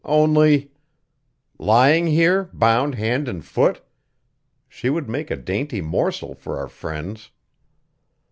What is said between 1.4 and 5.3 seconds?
"Lying here, bound hand and foot? She would make